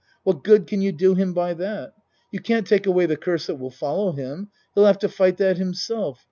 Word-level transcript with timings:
What 0.23 0.43
good 0.43 0.65
can 0.65 0.81
you 0.81 0.91
do 0.91 1.13
him 1.13 1.31
by 1.31 1.53
that? 1.53 1.93
You 2.31 2.39
can't 2.39 2.65
take 2.65 2.87
away 2.87 3.05
the 3.05 3.15
curse 3.15 3.45
that 3.45 3.59
will 3.59 3.69
fol 3.69 4.03
low 4.07 4.11
him. 4.13 4.49
He'll 4.73 4.85
have 4.87 4.97
to 4.97 5.07
fight 5.09 5.37
that 5.37 5.59
himself. 5.59 6.17